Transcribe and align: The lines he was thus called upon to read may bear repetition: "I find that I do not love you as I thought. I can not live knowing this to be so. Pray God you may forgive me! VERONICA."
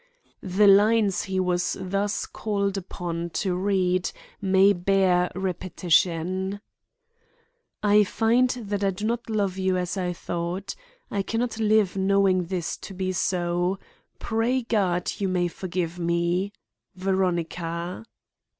The 0.41 0.65
lines 0.65 1.25
he 1.25 1.39
was 1.39 1.77
thus 1.79 2.25
called 2.25 2.75
upon 2.75 3.29
to 3.35 3.53
read 3.55 4.09
may 4.41 4.73
bear 4.73 5.31
repetition: 5.35 6.59
"I 7.83 8.03
find 8.03 8.49
that 8.49 8.83
I 8.83 8.89
do 8.89 9.05
not 9.05 9.29
love 9.29 9.59
you 9.59 9.77
as 9.77 9.97
I 9.97 10.11
thought. 10.11 10.73
I 11.11 11.21
can 11.21 11.39
not 11.41 11.59
live 11.59 11.95
knowing 11.97 12.45
this 12.45 12.77
to 12.77 12.95
be 12.95 13.11
so. 13.11 13.77
Pray 14.17 14.63
God 14.63 15.11
you 15.19 15.27
may 15.27 15.47
forgive 15.47 15.99
me! 15.99 16.51
VERONICA." 16.95 18.03